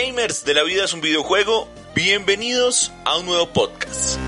Gamers 0.00 0.44
de 0.46 0.54
la 0.54 0.62
vida 0.62 0.84
es 0.84 0.94
un 0.94 1.02
videojuego, 1.02 1.68
bienvenidos 1.94 2.90
a 3.04 3.18
un 3.18 3.26
nuevo 3.26 3.52
podcast. 3.52 4.18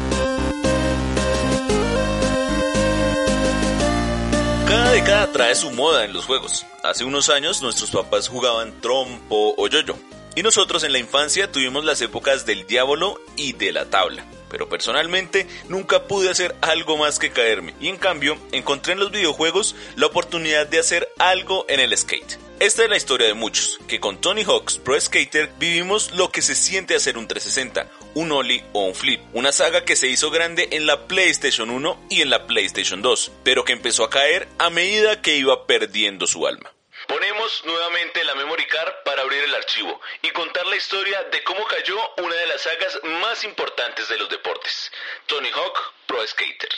Cada 4.68 4.93
década 4.93 5.32
trae 5.32 5.54
su 5.54 5.70
moda 5.70 6.04
en 6.04 6.12
los 6.12 6.27
juegos. 6.27 6.66
Hace 6.82 7.06
unos 7.06 7.30
años 7.30 7.62
nuestros 7.62 7.90
papás 7.90 8.29
jugaban 8.29 8.82
trompo 8.82 9.54
o 9.56 9.66
yoyo. 9.66 9.96
Y 10.34 10.43
nosotros 10.43 10.84
en 10.84 10.93
la 10.93 10.98
infancia 10.98 11.50
tuvimos 11.50 11.86
las 11.86 12.02
épocas 12.02 12.45
del 12.45 12.66
diablo 12.66 13.18
y 13.36 13.54
de 13.54 13.73
la 13.73 13.86
tabla 13.86 14.27
pero 14.50 14.68
personalmente 14.68 15.46
nunca 15.70 16.07
pude 16.07 16.29
hacer 16.29 16.54
algo 16.61 16.98
más 16.98 17.18
que 17.18 17.30
caerme 17.30 17.75
y 17.80 17.89
en 17.89 17.96
cambio 17.96 18.36
encontré 18.52 18.93
en 18.93 18.98
los 18.98 19.11
videojuegos 19.11 19.75
la 19.96 20.09
oportunidad 20.09 20.66
de 20.66 20.79
hacer 20.79 21.09
algo 21.18 21.64
en 21.70 21.80
el 21.80 21.96
skate. 21.96 22.36
Esta 22.62 22.84
es 22.84 22.91
la 22.91 22.97
historia 22.97 23.27
de 23.27 23.34
muchos, 23.34 23.80
que 23.89 23.98
con 23.98 24.21
Tony 24.21 24.45
Hawk's 24.45 24.79
Pro 24.79 24.95
Skater 25.01 25.51
vivimos 25.59 26.12
lo 26.12 26.30
que 26.30 26.43
se 26.43 26.55
siente 26.55 26.95
hacer 26.95 27.19
un 27.19 27.27
360, 27.27 27.91
un 28.15 28.30
ollie 28.30 28.65
o 28.73 28.85
un 28.85 28.95
flip, 28.95 29.21
una 29.33 29.51
saga 29.51 29.85
que 29.85 29.97
se 29.97 30.07
hizo 30.07 30.30
grande 30.30 30.69
en 30.71 30.87
la 30.87 31.09
PlayStation 31.09 31.71
1 31.71 32.07
y 32.09 32.23
en 32.23 32.30
la 32.30 32.47
PlayStation 32.47 33.02
2, 33.02 33.33
pero 33.43 33.65
que 33.65 33.73
empezó 33.73 34.05
a 34.05 34.11
caer 34.11 34.47
a 34.61 34.71
medida 34.71 35.21
que 35.21 35.35
iba 35.35 35.66
perdiendo 35.66 36.29
su 36.29 36.47
alma. 36.47 36.73
Ponemos 37.09 37.65
nuevamente 37.65 38.23
la 38.23 38.37
memory 38.37 38.66
card 38.66 38.93
para 39.05 39.23
abrir 39.23 39.43
el 39.43 39.57
archivo 39.57 40.01
y 40.23 40.30
contar 40.30 40.65
la 40.69 40.77
historia 40.77 41.21
de 41.33 41.43
cómo 41.43 41.65
cayó 41.65 41.99
una 42.19 42.37
de 42.37 42.47
las 42.47 42.63
sagas 42.63 42.97
más 43.21 43.43
importantes 43.43 44.09
de 44.09 44.19
los 44.19 44.29
deportes, 44.29 44.93
Tony 45.27 45.51
Hawk 45.51 45.95
Pro 46.07 46.24
Skater. 46.24 46.71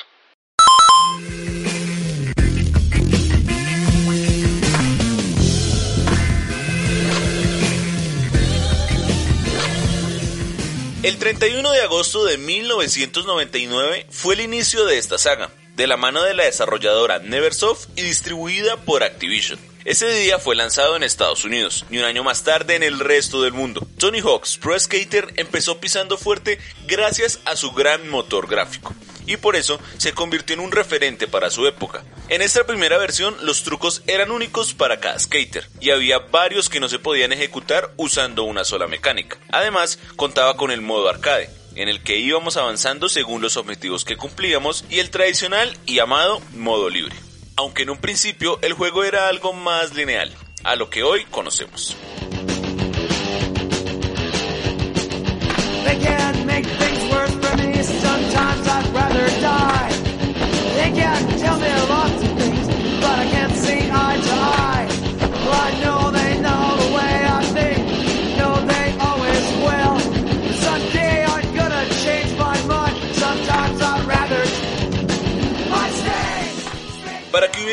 El 11.04 11.18
31 11.18 11.70
de 11.70 11.82
agosto 11.82 12.24
de 12.24 12.38
1999 12.38 14.06
fue 14.08 14.32
el 14.36 14.40
inicio 14.40 14.86
de 14.86 14.96
esta 14.96 15.18
saga, 15.18 15.50
de 15.76 15.86
la 15.86 15.98
mano 15.98 16.22
de 16.22 16.32
la 16.32 16.44
desarrolladora 16.44 17.18
Neversoft 17.18 17.88
y 17.94 18.00
distribuida 18.00 18.78
por 18.78 19.02
Activision. 19.02 19.58
Ese 19.84 20.08
día 20.08 20.38
fue 20.38 20.56
lanzado 20.56 20.96
en 20.96 21.02
Estados 21.02 21.44
Unidos 21.44 21.84
y 21.90 21.98
un 21.98 22.04
año 22.04 22.24
más 22.24 22.42
tarde 22.42 22.74
en 22.74 22.82
el 22.82 22.98
resto 22.98 23.42
del 23.42 23.52
mundo. 23.52 23.86
Tony 23.98 24.20
Hawk's 24.20 24.56
Pro 24.56 24.78
Skater 24.80 25.34
empezó 25.36 25.78
pisando 25.78 26.16
fuerte 26.16 26.58
gracias 26.86 27.40
a 27.44 27.54
su 27.54 27.70
gran 27.72 28.08
motor 28.08 28.48
gráfico 28.48 28.94
y 29.26 29.36
por 29.36 29.56
eso 29.56 29.78
se 29.98 30.14
convirtió 30.14 30.54
en 30.54 30.60
un 30.60 30.72
referente 30.72 31.28
para 31.28 31.50
su 31.50 31.66
época. 31.66 32.02
En 32.30 32.40
esta 32.40 32.64
primera 32.64 32.96
versión 32.96 33.36
los 33.42 33.62
trucos 33.62 34.02
eran 34.06 34.30
únicos 34.30 34.72
para 34.72 35.00
cada 35.00 35.18
skater 35.18 35.68
y 35.82 35.90
había 35.90 36.18
varios 36.18 36.70
que 36.70 36.80
no 36.80 36.88
se 36.88 36.98
podían 36.98 37.32
ejecutar 37.34 37.92
usando 37.98 38.44
una 38.44 38.64
sola 38.64 38.86
mecánica. 38.86 39.36
Además 39.52 39.98
contaba 40.16 40.56
con 40.56 40.70
el 40.70 40.80
modo 40.80 41.10
arcade 41.10 41.50
en 41.74 41.90
el 41.90 42.02
que 42.02 42.16
íbamos 42.16 42.56
avanzando 42.56 43.10
según 43.10 43.42
los 43.42 43.58
objetivos 43.58 44.06
que 44.06 44.16
cumplíamos 44.16 44.86
y 44.88 45.00
el 45.00 45.10
tradicional 45.10 45.76
y 45.84 45.98
amado 45.98 46.40
modo 46.54 46.88
libre 46.88 47.14
aunque 47.56 47.82
en 47.82 47.90
un 47.90 47.98
principio 47.98 48.58
el 48.62 48.72
juego 48.72 49.04
era 49.04 49.28
algo 49.28 49.52
más 49.52 49.94
lineal, 49.94 50.32
a 50.62 50.76
lo 50.76 50.90
que 50.90 51.02
hoy 51.02 51.24
conocemos. 51.26 51.96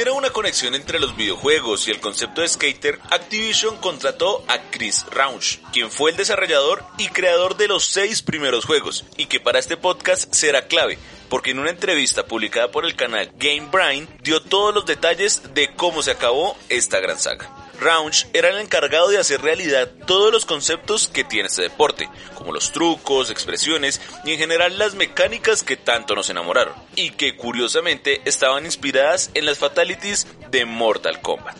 Hubiera 0.01 0.17
una 0.17 0.31
conexión 0.31 0.73
entre 0.73 1.00
los 1.00 1.16
videojuegos 1.16 1.88
y 1.88 1.91
el 1.91 2.00
concepto 2.00 2.41
de 2.41 2.47
skater, 2.47 3.00
Activision 3.12 3.78
contrató 3.78 4.44
a 4.47 4.59
Chris 4.72 5.06
Rauch, 5.12 5.59
quien 5.72 5.91
fue 5.91 6.09
el 6.09 6.17
desarrollador 6.17 6.84
y 6.97 7.09
creador 7.09 7.56
de 7.56 7.67
los 7.67 7.85
seis 7.85 8.23
primeros 8.23 8.66
juegos, 8.66 9.06
y 9.16 9.28
que 9.28 9.40
para 9.40 9.59
este 9.59 9.78
podcast 9.78 10.34
será 10.34 10.66
clave, 10.66 10.97
porque 11.29 11.51
en 11.51 11.59
una 11.59 11.69
entrevista 11.69 12.25
publicada 12.25 12.72
por 12.72 12.85
el 12.85 12.95
canal 12.95 13.31
Game 13.38 13.67
Brain 13.72 14.09
dio 14.23 14.41
todos 14.41 14.73
los 14.73 14.88
detalles 14.88 15.53
de 15.53 15.72
cómo 15.75 16.01
se 16.01 16.09
acabó 16.09 16.57
esta 16.67 17.00
gran 17.00 17.19
saga. 17.19 17.60
Raunch 17.81 18.28
era 18.34 18.50
el 18.50 18.59
encargado 18.59 19.09
de 19.09 19.18
hacer 19.18 19.42
realidad 19.42 19.90
todos 20.06 20.31
los 20.31 20.46
conceptos 20.46 21.08
que 21.08 21.24
tiene 21.24 21.47
este 21.47 21.64
deporte, 21.64 22.12
como 22.36 22.53
los 22.53 22.72
trucos, 22.72 23.31
expresiones 23.31 24.00
y 24.24 24.34
en 24.34 24.38
general 24.38 24.78
las 24.78 24.94
mecánicas 24.94 25.64
que 25.64 25.78
tanto 25.78 26.14
nos 26.14 26.30
enamoraron, 26.30 26.75
y 26.96 27.09
que 27.12 27.36
curiosamente 27.36 28.22
estaban 28.25 28.66
inspiradas 28.66 29.31
en 29.34 29.47
las 29.47 29.58
fatalities 29.58 30.28
de 30.52 30.66
Mortal 30.66 31.22
Kombat. 31.24 31.58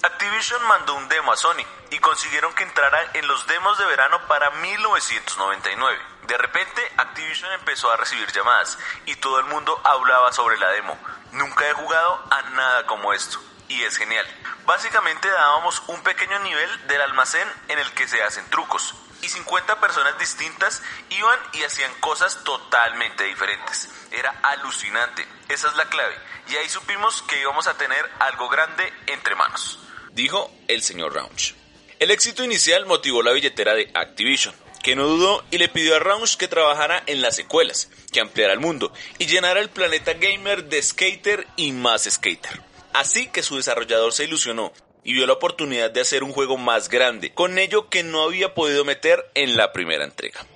Activision 0.00 0.64
mandó 0.68 0.94
un 0.94 1.08
demo 1.08 1.32
a 1.32 1.36
Sony 1.36 1.66
y 1.90 1.98
consiguieron 1.98 2.54
que 2.54 2.62
entrara 2.62 3.10
en 3.14 3.26
los 3.26 3.44
demos 3.48 3.76
de 3.78 3.86
verano 3.86 4.20
para 4.28 4.52
1999. 4.52 5.98
De 6.28 6.38
repente, 6.38 6.82
Activision 6.98 7.52
empezó 7.54 7.90
a 7.90 7.96
recibir 7.96 8.30
llamadas 8.30 8.78
y 9.06 9.16
todo 9.16 9.40
el 9.40 9.46
mundo 9.46 9.76
hablaba 9.82 10.32
sobre 10.32 10.56
la 10.58 10.70
demo. 10.70 10.96
Nunca 11.32 11.68
he 11.68 11.72
jugado 11.72 12.22
a 12.30 12.42
nada 12.50 12.86
como 12.86 13.12
esto 13.12 13.40
y 13.68 13.82
es 13.82 13.96
genial. 13.96 14.26
Básicamente 14.66 15.28
dábamos 15.28 15.82
un 15.88 16.02
pequeño 16.02 16.38
nivel 16.40 16.86
del 16.88 17.00
almacén 17.00 17.46
en 17.68 17.78
el 17.78 17.90
que 17.92 18.08
se 18.08 18.22
hacen 18.22 18.48
trucos 18.50 18.94
y 19.22 19.28
50 19.28 19.80
personas 19.80 20.18
distintas 20.18 20.82
iban 21.10 21.38
y 21.52 21.62
hacían 21.62 21.92
cosas 22.00 22.44
totalmente 22.44 23.24
diferentes. 23.24 23.88
Era 24.10 24.30
alucinante, 24.42 25.26
esa 25.48 25.68
es 25.68 25.76
la 25.76 25.88
clave 25.88 26.14
y 26.48 26.56
ahí 26.56 26.68
supimos 26.68 27.22
que 27.22 27.40
íbamos 27.40 27.66
a 27.66 27.76
tener 27.76 28.04
algo 28.20 28.48
grande 28.48 28.92
entre 29.06 29.34
manos, 29.34 29.78
dijo 30.12 30.50
el 30.66 30.82
señor 30.82 31.14
Rauch. 31.14 31.54
El 31.98 32.10
éxito 32.10 32.44
inicial 32.44 32.86
motivó 32.86 33.22
la 33.22 33.32
billetera 33.32 33.74
de 33.74 33.90
Activision, 33.92 34.54
que 34.82 34.94
no 34.94 35.06
dudó 35.06 35.44
y 35.50 35.58
le 35.58 35.68
pidió 35.68 35.96
a 35.96 35.98
Rauch 35.98 36.36
que 36.36 36.48
trabajara 36.48 37.02
en 37.06 37.20
las 37.20 37.36
secuelas, 37.36 37.90
que 38.12 38.20
ampliara 38.20 38.52
el 38.52 38.60
mundo 38.60 38.92
y 39.18 39.26
llenara 39.26 39.60
el 39.60 39.68
planeta 39.68 40.14
gamer 40.14 40.64
de 40.64 40.82
skater 40.82 41.46
y 41.56 41.72
más 41.72 42.04
skater. 42.04 42.67
Así 42.92 43.28
que 43.28 43.42
su 43.42 43.56
desarrollador 43.56 44.12
se 44.12 44.24
ilusionó 44.24 44.72
y 45.04 45.12
vio 45.14 45.26
la 45.26 45.34
oportunidad 45.34 45.90
de 45.90 46.00
hacer 46.00 46.22
un 46.22 46.32
juego 46.32 46.56
más 46.56 46.88
grande, 46.88 47.32
con 47.32 47.58
ello 47.58 47.88
que 47.88 48.02
no 48.02 48.22
había 48.22 48.54
podido 48.54 48.84
meter 48.84 49.30
en 49.34 49.56
la 49.56 49.72
primera 49.72 50.04
entrega. 50.04 50.46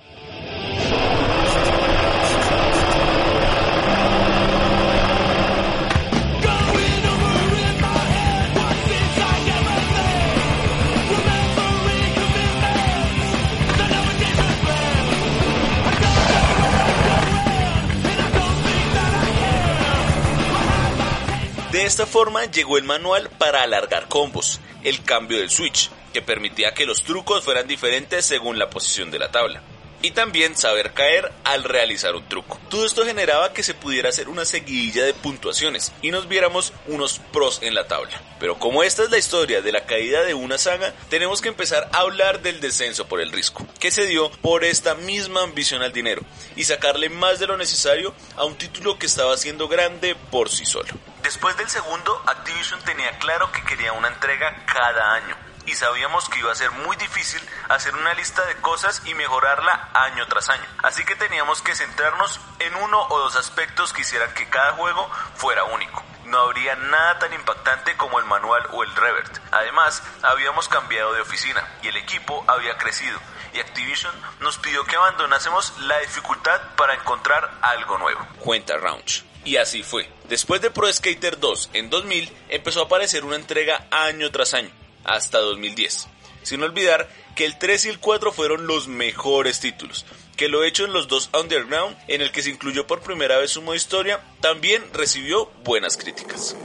Esta 21.93 22.07
forma 22.07 22.47
llegó 22.47 22.79
el 22.79 22.85
manual 22.85 23.29
para 23.37 23.63
alargar 23.63 24.09
combos, 24.09 24.61
el 24.83 25.03
cambio 25.03 25.37
del 25.37 25.51
switch, 25.51 25.91
que 26.15 26.23
permitía 26.23 26.73
que 26.73 26.87
los 26.87 27.03
trucos 27.03 27.45
fueran 27.45 27.69
diferentes 27.69 28.25
según 28.25 28.59
la 28.59 28.71
posición 28.71 29.11
de 29.11 29.19
la 29.19 29.31
tabla 29.31 29.63
y 30.03 30.11
también 30.11 30.57
saber 30.57 30.93
caer 30.93 31.33
al 31.45 31.65
realizar 31.65 32.15
un 32.15 32.29
truco. 32.29 32.61
Todo 32.69 32.85
esto 32.85 33.07
generaba 33.07 33.53
que 33.53 33.63
se 33.63 33.75
pudiera 33.75 34.09
hacer 34.09 34.29
una 34.29 34.45
seguidilla 34.45 35.05
de 35.05 35.15
puntuaciones 35.15 35.93
y 36.03 36.11
nos 36.11 36.29
viéramos 36.29 36.73
unos 36.87 37.21
pros 37.33 37.61
en 37.63 37.75
la 37.75 37.87
tabla. 37.87 38.21
Pero 38.39 38.59
como 38.59 38.83
esta 38.83 39.05
es 39.05 39.11
la 39.11 39.19
historia 39.19 39.63
de 39.63 39.73
la 39.73 39.87
caída 39.87 40.23
de 40.23 40.35
una 40.35 40.59
saga, 40.59 40.93
tenemos 41.09 41.41
que 41.41 41.49
empezar 41.49 41.89
a 41.93 42.01
hablar 42.01 42.43
del 42.43 42.61
descenso 42.61 43.07
por 43.07 43.21
el 43.21 43.33
risco, 43.33 43.67
que 43.79 43.91
se 43.91 44.07
dio 44.07 44.31
por 44.31 44.65
esta 44.65 44.95
misma 44.97 45.43
ambición 45.43 45.83
al 45.83 45.93
dinero 45.93 46.23
y 46.57 46.65
sacarle 46.65 47.09
más 47.09 47.39
de 47.39 47.47
lo 47.47 47.57
necesario 47.57 48.15
a 48.37 48.45
un 48.45 48.57
título 48.57 48.99
que 48.99 49.07
estaba 49.07 49.37
siendo 49.37 49.69
grande 49.69 50.17
por 50.31 50.51
sí 50.51 50.67
solo. 50.67 50.93
Después 51.23 51.57
del 51.57 51.69
segundo, 51.69 52.21
Activision 52.27 52.81
tenía 52.85 53.17
claro 53.19 53.51
que 53.53 53.63
quería 53.63 53.93
una 53.93 54.09
entrega 54.09 54.65
cada 54.67 55.15
año 55.15 55.52
y 55.67 55.75
sabíamos 55.75 56.29
que 56.29 56.41
iba 56.41 56.53
a 56.53 56.57
ser 56.57 56.71
muy 56.71 56.97
difícil 56.97 57.41
hacer 57.69 57.95
una 57.95 58.15
lista 58.15 58.45
de 58.47 58.57
cosas 58.57 59.03
y 59.05 59.15
mejorarla 59.15 59.91
año 59.95 60.27
tras 60.27 60.49
año. 60.49 60.65
Así 60.83 61.05
que 61.05 61.17
teníamos 61.17 61.63
que 61.63 61.75
centrarnos 61.75 62.41
en 62.59 62.75
uno 62.77 63.01
o 63.09 63.19
dos 63.19 63.37
aspectos 63.37 63.93
que 63.93 64.03
hicieran 64.03 64.33
que 64.35 64.49
cada 64.49 64.73
juego 64.73 65.09
fuera 65.35 65.65
único. 65.65 66.03
No 66.25 66.39
habría 66.39 66.77
nada 66.77 67.19
tan 67.19 67.33
impactante 67.33 67.97
como 67.97 68.19
el 68.19 68.25
manual 68.25 68.67
o 68.73 68.83
el 68.83 68.95
revert. 68.95 69.39
Además, 69.51 70.03
habíamos 70.23 70.69
cambiado 70.69 71.13
de 71.13 71.21
oficina 71.21 71.67
y 71.83 71.89
el 71.89 71.97
equipo 71.97 72.45
había 72.49 72.79
crecido 72.79 73.19
y 73.55 73.61
Activision 73.61 74.15
nos 74.41 74.59
pidió 74.59 74.85
que 74.85 74.97
abandonásemos 74.97 75.79
la 75.81 75.99
dificultad 76.01 76.61
para 76.77 76.95
encontrar 76.95 77.51
algo 77.61 77.99
nuevo. 77.99 78.27
Cuenta 78.39 78.77
Raunch. 78.79 79.25
Y 79.45 79.57
así 79.57 79.83
fue. 79.83 80.11
Después 80.29 80.61
de 80.61 80.71
Pro 80.71 80.91
Skater 80.91 81.39
2 81.39 81.71
en 81.73 81.91
2000 81.91 82.33
empezó 82.49 82.81
a 82.81 82.85
aparecer 82.85 83.25
una 83.25 83.37
entrega 83.37 83.87
año 83.91 84.31
tras 84.31 84.55
año 84.55 84.71
hasta 85.05 85.39
2010. 85.39 86.09
sin 86.43 86.63
olvidar 86.63 87.09
que 87.37 87.45
el 87.45 87.59
3 87.59 87.87
y 87.87 87.89
el 87.89 87.99
4 87.99 88.33
fueron 88.33 88.67
los 88.67 88.89
mejores 88.89 89.61
títulos, 89.61 90.05
que 90.37 90.49
lo 90.49 90.65
hecho 90.65 90.85
en 90.85 90.93
los 90.93 91.09
dos 91.09 91.31
Underground, 91.39 91.97
en 92.09 92.21
el 92.21 92.33
que 92.33 92.43
se 92.43 92.51
incluyó 92.51 92.87
por 92.87 93.01
primera 93.01 93.39
vez 93.39 93.53
su 93.53 93.63
modo 93.63 93.75
historia, 93.75 94.21
también 94.41 94.83
recibió 94.93 95.51
buenas 95.65 95.97
críticas. 95.97 96.57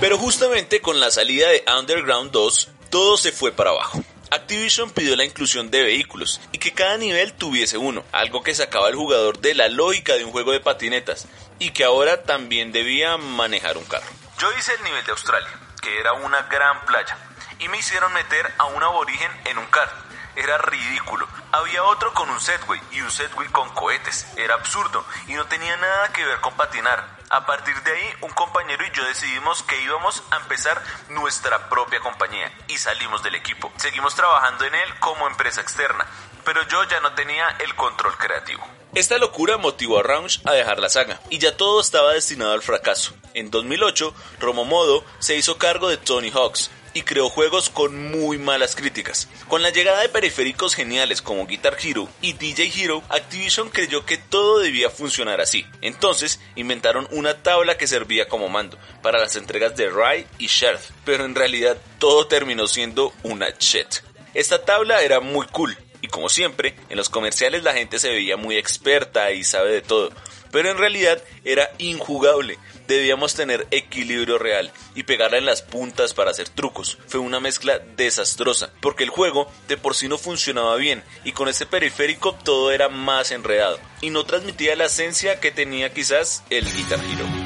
Pero 0.00 0.18
justamente 0.18 0.80
con 0.80 1.00
la 1.00 1.10
salida 1.10 1.48
de 1.48 1.64
Underground 1.78 2.30
2, 2.30 2.68
todo 2.90 3.16
se 3.16 3.32
fue 3.32 3.50
para 3.50 3.70
abajo. 3.70 4.02
Activision 4.30 4.90
pidió 4.90 5.14
la 5.14 5.24
inclusión 5.24 5.70
de 5.70 5.82
vehículos 5.82 6.40
y 6.50 6.58
que 6.58 6.72
cada 6.72 6.96
nivel 6.96 7.32
tuviese 7.32 7.78
uno, 7.78 8.04
algo 8.10 8.42
que 8.42 8.54
sacaba 8.54 8.88
al 8.88 8.96
jugador 8.96 9.38
de 9.38 9.54
la 9.54 9.68
lógica 9.68 10.14
de 10.14 10.24
un 10.24 10.32
juego 10.32 10.52
de 10.52 10.60
patinetas 10.60 11.28
y 11.60 11.70
que 11.70 11.84
ahora 11.84 12.24
también 12.24 12.72
debía 12.72 13.16
manejar 13.16 13.78
un 13.78 13.84
carro. 13.84 14.06
Yo 14.38 14.48
hice 14.58 14.74
el 14.74 14.82
nivel 14.82 15.04
de 15.04 15.12
Australia, 15.12 15.48
que 15.80 16.00
era 16.00 16.12
una 16.12 16.42
gran 16.42 16.84
playa, 16.86 17.16
y 17.60 17.68
me 17.68 17.78
hicieron 17.78 18.12
meter 18.12 18.52
a 18.58 18.64
un 18.64 18.82
aborigen 18.82 19.30
en 19.44 19.58
un 19.58 19.66
carro. 19.66 19.96
Era 20.36 20.58
ridículo. 20.58 21.26
Había 21.50 21.82
otro 21.84 22.12
con 22.12 22.28
un 22.28 22.40
Segway 22.40 22.80
y 22.92 23.00
un 23.00 23.10
Segway 23.10 23.48
con 23.48 23.70
cohetes. 23.70 24.26
Era 24.36 24.54
absurdo 24.54 25.04
y 25.26 25.34
no 25.34 25.46
tenía 25.46 25.76
nada 25.76 26.12
que 26.12 26.24
ver 26.24 26.40
con 26.40 26.54
patinar. 26.54 27.16
A 27.30 27.44
partir 27.46 27.74
de 27.82 27.90
ahí, 27.92 28.14
un 28.20 28.30
compañero 28.30 28.84
y 28.86 28.90
yo 28.96 29.04
decidimos 29.04 29.62
que 29.64 29.80
íbamos 29.82 30.22
a 30.30 30.36
empezar 30.36 30.80
nuestra 31.08 31.68
propia 31.68 32.00
compañía 32.00 32.52
y 32.68 32.76
salimos 32.78 33.22
del 33.22 33.34
equipo. 33.34 33.72
Seguimos 33.76 34.14
trabajando 34.14 34.64
en 34.64 34.74
él 34.74 34.98
como 35.00 35.26
empresa 35.26 35.60
externa, 35.60 36.06
pero 36.44 36.62
yo 36.68 36.84
ya 36.84 37.00
no 37.00 37.12
tenía 37.14 37.48
el 37.58 37.74
control 37.74 38.16
creativo. 38.18 38.64
Esta 38.94 39.18
locura 39.18 39.58
motivó 39.58 39.98
a 39.98 40.02
Raunch 40.02 40.40
a 40.46 40.52
dejar 40.52 40.78
la 40.78 40.88
saga, 40.88 41.20
y 41.28 41.38
ya 41.38 41.56
todo 41.56 41.80
estaba 41.80 42.14
destinado 42.14 42.52
al 42.52 42.62
fracaso. 42.62 43.14
En 43.34 43.50
2008, 43.50 44.14
Romomodo 44.40 45.04
se 45.18 45.36
hizo 45.36 45.58
cargo 45.58 45.88
de 45.88 45.98
Tony 45.98 46.30
Hawks, 46.30 46.70
y 46.96 47.02
creó 47.02 47.28
juegos 47.28 47.68
con 47.68 48.10
muy 48.10 48.38
malas 48.38 48.74
críticas. 48.74 49.28
Con 49.48 49.60
la 49.60 49.68
llegada 49.68 50.00
de 50.00 50.08
periféricos 50.08 50.74
geniales 50.74 51.20
como 51.20 51.46
Guitar 51.46 51.76
Hero 51.78 52.08
y 52.22 52.32
DJ 52.32 52.72
Hero, 52.74 53.02
Activision 53.10 53.68
creyó 53.68 54.06
que 54.06 54.16
todo 54.16 54.60
debía 54.60 54.88
funcionar 54.88 55.42
así. 55.42 55.66
Entonces 55.82 56.40
inventaron 56.54 57.06
una 57.10 57.42
tabla 57.42 57.76
que 57.76 57.86
servía 57.86 58.28
como 58.28 58.48
mando 58.48 58.78
para 59.02 59.18
las 59.18 59.36
entregas 59.36 59.76
de 59.76 59.90
Rai 59.90 60.26
y 60.38 60.46
Sheriff, 60.46 60.88
pero 61.04 61.26
en 61.26 61.34
realidad 61.34 61.76
todo 61.98 62.28
terminó 62.28 62.66
siendo 62.66 63.12
una 63.22 63.54
chat. 63.58 63.96
Esta 64.32 64.64
tabla 64.64 65.02
era 65.02 65.20
muy 65.20 65.46
cool, 65.48 65.76
y 66.00 66.08
como 66.08 66.30
siempre, 66.30 66.76
en 66.88 66.96
los 66.96 67.10
comerciales 67.10 67.62
la 67.62 67.74
gente 67.74 67.98
se 67.98 68.08
veía 68.08 68.38
muy 68.38 68.56
experta 68.56 69.32
y 69.32 69.44
sabe 69.44 69.70
de 69.70 69.82
todo, 69.82 70.12
pero 70.50 70.70
en 70.70 70.78
realidad 70.78 71.22
era 71.44 71.70
injugable 71.76 72.58
debíamos 72.86 73.34
tener 73.34 73.66
equilibrio 73.70 74.38
real 74.38 74.72
y 74.94 75.04
pegarla 75.04 75.38
en 75.38 75.46
las 75.46 75.62
puntas 75.62 76.14
para 76.14 76.30
hacer 76.30 76.48
trucos. 76.48 76.98
Fue 77.06 77.20
una 77.20 77.40
mezcla 77.40 77.78
desastrosa, 77.96 78.70
porque 78.80 79.04
el 79.04 79.10
juego 79.10 79.50
de 79.68 79.76
por 79.76 79.94
sí 79.94 80.08
no 80.08 80.18
funcionaba 80.18 80.76
bien 80.76 81.02
y 81.24 81.32
con 81.32 81.48
ese 81.48 81.66
periférico 81.66 82.34
todo 82.34 82.72
era 82.72 82.88
más 82.88 83.30
enredado 83.30 83.78
y 84.00 84.10
no 84.10 84.24
transmitía 84.24 84.76
la 84.76 84.86
esencia 84.86 85.40
que 85.40 85.50
tenía 85.50 85.92
quizás 85.92 86.42
el 86.50 86.64
Guitar 86.72 87.00
Hero. 87.00 87.45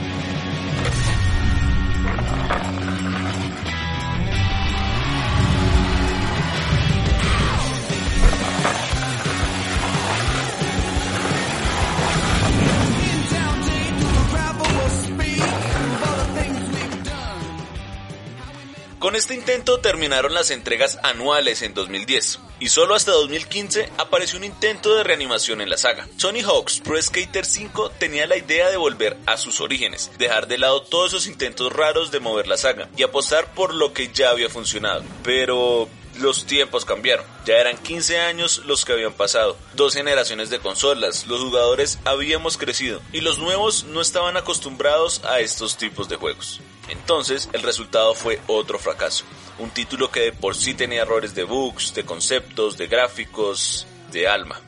Con 19.11 19.17
este 19.17 19.35
intento 19.35 19.81
terminaron 19.81 20.35
las 20.35 20.53
entregas 20.53 21.01
anuales 21.03 21.63
en 21.63 21.75
2010 21.75 22.39
y 22.61 22.69
solo 22.69 22.95
hasta 22.95 23.11
2015 23.11 23.89
apareció 23.99 24.39
un 24.39 24.45
intento 24.45 24.95
de 24.95 25.03
reanimación 25.03 25.61
en 25.61 25.69
la 25.69 25.79
saga. 25.79 26.07
Tony 26.17 26.43
Hawk's 26.43 26.79
Pro 26.79 27.03
Skater 27.03 27.45
5 27.45 27.91
tenía 27.99 28.29
la 28.29 28.37
idea 28.37 28.71
de 28.71 28.77
volver 28.77 29.17
a 29.27 29.37
sus 29.37 29.61
orígenes, 29.61 30.13
dejar 30.17 30.47
de 30.47 30.59
lado 30.59 30.83
todos 30.83 31.09
esos 31.09 31.27
intentos 31.27 31.73
raros 31.73 32.13
de 32.13 32.21
mover 32.21 32.47
la 32.47 32.57
saga 32.57 32.89
y 32.97 33.03
apostar 33.03 33.53
por 33.53 33.75
lo 33.75 33.93
que 33.93 34.13
ya 34.13 34.31
había 34.31 34.49
funcionado. 34.49 35.03
Pero 35.25 35.89
los 36.21 36.47
tiempos 36.47 36.85
cambiaron. 36.85 37.25
Ya 37.45 37.55
eran 37.57 37.77
15 37.77 38.21
años 38.21 38.63
los 38.67 38.85
que 38.85 38.93
habían 38.93 39.13
pasado, 39.13 39.57
dos 39.75 39.95
generaciones 39.95 40.51
de 40.51 40.61
consolas, 40.61 41.27
los 41.27 41.41
jugadores 41.41 41.99
habíamos 42.05 42.57
crecido 42.57 43.01
y 43.13 43.21
los 43.21 43.39
nuevos 43.39 43.85
no 43.85 44.01
estaban 44.01 44.37
acostumbrados 44.37 45.25
a 45.25 45.41
estos 45.41 45.77
tipos 45.77 46.09
de 46.09 46.17
juegos. 46.17 46.61
Entonces, 46.89 47.49
el 47.53 47.63
resultado 47.63 48.15
fue 48.15 48.41
otro 48.47 48.79
fracaso. 48.79 49.25
Un 49.59 49.71
título 49.71 50.11
que 50.11 50.21
de 50.21 50.33
por 50.33 50.57
sí 50.57 50.75
tenía 50.75 51.03
errores 51.03 51.35
de 51.35 51.45
bugs, 51.45 51.95
de 51.95 52.05
conceptos, 52.05 52.77
de 52.77 52.87
gráficos, 52.89 53.87
de 54.11 54.27
alma. 54.27 54.61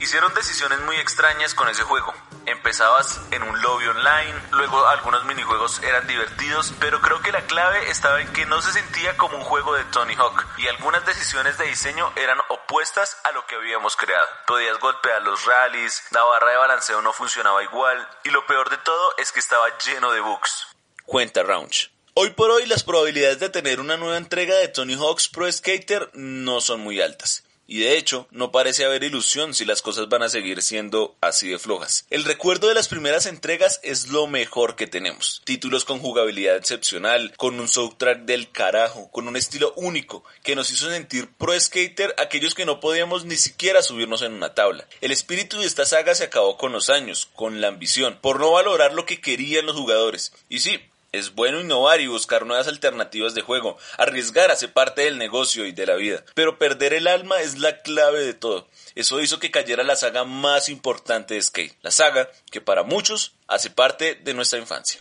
Hicieron 0.00 0.32
decisiones 0.34 0.80
muy 0.80 0.96
extrañas 0.96 1.54
con 1.54 1.68
ese 1.68 1.82
juego. 1.82 2.12
Empezabas 2.46 3.20
en 3.30 3.42
un 3.42 3.60
lobby 3.62 3.86
online, 3.86 4.34
luego 4.52 4.86
algunos 4.86 5.24
minijuegos 5.24 5.82
eran 5.82 6.06
divertidos, 6.06 6.72
pero 6.80 7.00
creo 7.00 7.20
que 7.22 7.32
la 7.32 7.46
clave 7.46 7.90
estaba 7.90 8.20
en 8.20 8.32
que 8.32 8.46
no 8.46 8.60
se 8.60 8.72
sentía 8.72 9.16
como 9.16 9.36
un 9.36 9.44
juego 9.44 9.74
de 9.74 9.84
Tony 9.84 10.14
Hawk 10.14 10.46
y 10.58 10.66
algunas 10.68 11.04
decisiones 11.06 11.58
de 11.58 11.66
diseño 11.66 12.12
eran 12.16 12.38
opuestas 12.48 13.16
a 13.24 13.32
lo 13.32 13.46
que 13.46 13.56
habíamos 13.56 13.96
creado. 13.96 14.28
Podías 14.46 14.78
golpear 14.78 15.22
los 15.22 15.44
rallies, 15.46 16.02
la 16.10 16.22
barra 16.22 16.50
de 16.50 16.56
balanceo 16.56 17.02
no 17.02 17.12
funcionaba 17.12 17.62
igual 17.62 18.08
y 18.24 18.30
lo 18.30 18.46
peor 18.46 18.70
de 18.70 18.78
todo 18.78 19.14
es 19.18 19.32
que 19.32 19.40
estaba 19.40 19.66
lleno 19.78 20.12
de 20.12 20.20
bugs 20.20 20.74
cuenta 21.04 21.42
Raunch. 21.42 21.90
Hoy 22.14 22.30
por 22.30 22.50
hoy 22.50 22.66
las 22.66 22.84
probabilidades 22.84 23.40
de 23.40 23.48
tener 23.48 23.80
una 23.80 23.96
nueva 23.96 24.16
entrega 24.16 24.56
de 24.56 24.68
Tony 24.68 24.94
Hawk's 24.94 25.28
Pro 25.28 25.50
Skater 25.50 26.10
no 26.14 26.60
son 26.60 26.80
muy 26.80 27.00
altas. 27.00 27.44
Y 27.66 27.80
de 27.80 27.96
hecho, 27.96 28.26
no 28.30 28.52
parece 28.52 28.84
haber 28.84 29.04
ilusión 29.04 29.54
si 29.54 29.64
las 29.64 29.82
cosas 29.82 30.08
van 30.08 30.22
a 30.22 30.28
seguir 30.28 30.62
siendo 30.62 31.16
así 31.20 31.48
de 31.48 31.58
flojas. 31.58 32.06
El 32.10 32.24
recuerdo 32.24 32.68
de 32.68 32.74
las 32.74 32.88
primeras 32.88 33.26
entregas 33.26 33.80
es 33.82 34.08
lo 34.08 34.26
mejor 34.26 34.76
que 34.76 34.86
tenemos. 34.86 35.42
Títulos 35.44 35.84
con 35.84 35.98
jugabilidad 35.98 36.56
excepcional, 36.56 37.32
con 37.36 37.58
un 37.58 37.68
soundtrack 37.68 38.24
del 38.24 38.50
carajo, 38.50 39.10
con 39.10 39.28
un 39.28 39.36
estilo 39.36 39.72
único, 39.76 40.24
que 40.42 40.54
nos 40.54 40.70
hizo 40.70 40.90
sentir 40.90 41.28
pro 41.38 41.58
skater 41.58 42.14
aquellos 42.18 42.54
que 42.54 42.66
no 42.66 42.80
podíamos 42.80 43.24
ni 43.24 43.36
siquiera 43.36 43.82
subirnos 43.82 44.22
en 44.22 44.34
una 44.34 44.54
tabla. 44.54 44.86
El 45.00 45.10
espíritu 45.10 45.58
de 45.58 45.66
esta 45.66 45.86
saga 45.86 46.14
se 46.14 46.24
acabó 46.24 46.56
con 46.56 46.72
los 46.72 46.90
años, 46.90 47.28
con 47.34 47.60
la 47.60 47.68
ambición, 47.68 48.18
por 48.20 48.40
no 48.40 48.52
valorar 48.52 48.92
lo 48.92 49.06
que 49.06 49.20
querían 49.20 49.66
los 49.66 49.76
jugadores. 49.76 50.32
Y 50.48 50.60
sí, 50.60 50.80
es 51.14 51.34
bueno 51.34 51.60
innovar 51.60 52.00
y 52.00 52.06
buscar 52.06 52.46
nuevas 52.46 52.68
alternativas 52.68 53.34
de 53.34 53.42
juego. 53.42 53.78
Arriesgar 53.98 54.50
hace 54.50 54.68
parte 54.68 55.02
del 55.02 55.18
negocio 55.18 55.66
y 55.66 55.72
de 55.72 55.86
la 55.86 55.94
vida. 55.94 56.24
Pero 56.34 56.58
perder 56.58 56.92
el 56.92 57.06
alma 57.06 57.40
es 57.40 57.58
la 57.58 57.82
clave 57.82 58.24
de 58.24 58.34
todo. 58.34 58.68
Eso 58.94 59.20
hizo 59.20 59.38
que 59.38 59.50
cayera 59.50 59.82
la 59.84 59.96
saga 59.96 60.24
más 60.24 60.68
importante 60.68 61.34
de 61.34 61.42
Skate. 61.42 61.76
La 61.82 61.90
saga 61.90 62.28
que 62.50 62.60
para 62.60 62.82
muchos 62.82 63.32
hace 63.46 63.70
parte 63.70 64.14
de 64.16 64.34
nuestra 64.34 64.58
infancia. 64.58 65.00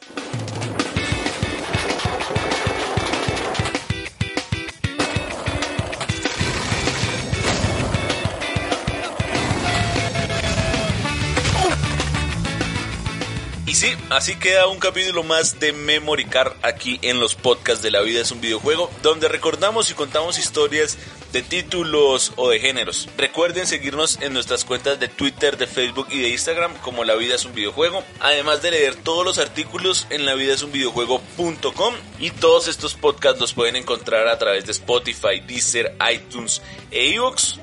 Y 13.74 13.76
sí, 13.76 13.92
así 14.12 14.36
queda 14.36 14.68
un 14.68 14.78
capítulo 14.78 15.24
más 15.24 15.60
de 15.60 15.74
Memory 15.74 16.26
Card 16.26 16.54
aquí 16.62 17.00
en 17.02 17.20
los 17.20 17.34
podcasts 17.34 17.82
de 17.82 17.90
La 17.90 18.02
Vida 18.02 18.22
es 18.22 18.30
un 18.30 18.40
videojuego, 18.40 18.92
donde 19.02 19.28
recordamos 19.28 19.90
y 19.90 19.96
contamos 19.96 20.38
historias 20.38 21.00
de 21.32 21.42
títulos 21.42 22.34
o 22.36 22.50
de 22.50 22.60
géneros. 22.60 23.10
Recuerden 23.18 23.66
seguirnos 23.66 24.22
en 24.22 24.32
nuestras 24.32 24.64
cuentas 24.64 25.00
de 25.00 25.08
Twitter, 25.08 25.58
de 25.58 25.66
Facebook 25.66 26.06
y 26.12 26.22
de 26.22 26.30
Instagram 26.30 26.72
como 26.84 27.04
La 27.04 27.16
Vida 27.16 27.34
es 27.34 27.46
un 27.46 27.56
videojuego, 27.56 28.04
además 28.20 28.62
de 28.62 28.70
leer 28.70 28.94
todos 28.94 29.26
los 29.26 29.40
artículos 29.40 30.06
en 30.12 30.28
lavidaesunvideojuego.com 30.28 31.96
y 32.20 32.30
todos 32.30 32.68
estos 32.68 32.94
podcasts 32.94 33.42
los 33.42 33.56
pueden 33.56 33.76
encontrar 33.76 34.28
a 34.28 34.38
través 34.38 34.68
de 34.68 34.74
Spotify, 34.74 35.40
Deezer, 35.48 35.98
iTunes 36.14 36.62
e 36.92 37.08
iVoox. 37.08 37.56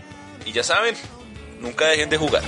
Y 0.44 0.50
ya 0.50 0.64
saben, 0.64 0.96
nunca 1.60 1.86
dejen 1.86 2.10
de 2.10 2.16
jugar. 2.16 2.42